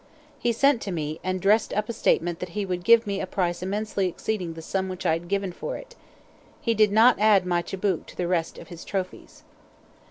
He 0.39 0.51
sent 0.51 0.81
to 0.81 0.91
me, 0.91 1.19
and 1.23 1.39
dressed 1.39 1.71
up 1.75 1.87
a 1.87 1.93
statement 1.93 2.39
that 2.39 2.49
he 2.57 2.65
would 2.65 2.83
give 2.83 3.05
me 3.05 3.21
a 3.21 3.27
price 3.27 3.61
immensely 3.61 4.07
exceeding 4.07 4.55
the 4.55 4.61
sum 4.63 4.89
which 4.89 5.05
I 5.05 5.13
had 5.13 5.27
given 5.27 5.51
for 5.51 5.77
it. 5.77 5.95
He 6.59 6.73
did 6.73 6.91
not 6.91 7.19
add 7.19 7.45
my 7.45 7.61
tchibouque 7.61 8.07
to 8.07 8.15
the 8.15 8.27
rest 8.27 8.57
of 8.57 8.69
his 8.69 8.83
trophies. 8.83 9.43